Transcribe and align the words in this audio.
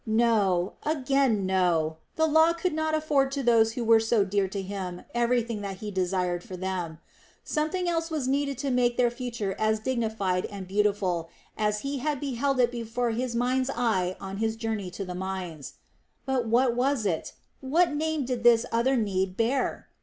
No, 0.07 0.73
again 0.81 1.45
no! 1.45 1.97
The 2.15 2.25
Law 2.25 2.53
could 2.53 2.73
not 2.73 2.95
afford 2.95 3.31
to 3.33 3.43
those 3.43 3.73
who 3.73 3.83
were 3.85 3.99
so 3.99 4.25
dear 4.25 4.47
to 4.47 4.59
him 4.59 5.03
everything 5.13 5.61
that 5.61 5.77
he 5.77 5.91
desired 5.91 6.41
for 6.43 6.57
them. 6.57 6.97
Something 7.43 7.87
else 7.87 8.09
was 8.09 8.27
needed 8.27 8.57
to 8.57 8.71
make 8.71 8.97
their 8.97 9.11
future 9.11 9.55
as 9.59 9.79
dignified 9.79 10.47
and 10.47 10.67
beautiful 10.67 11.29
as 11.55 11.81
he 11.81 11.99
had 11.99 12.19
beheld 12.19 12.59
it 12.59 12.71
before 12.71 13.11
his 13.11 13.35
mind's 13.35 13.69
eye 13.75 14.17
on 14.19 14.37
his 14.37 14.55
journey 14.55 14.89
to 14.89 15.05
the 15.05 15.13
mines. 15.13 15.75
But 16.25 16.47
what 16.47 16.75
was 16.75 17.05
it, 17.05 17.33
what 17.59 17.93
name 17.93 18.25
did 18.25 18.41
this 18.41 18.65
other 18.71 18.95
need 18.97 19.37
bear? 19.37 19.87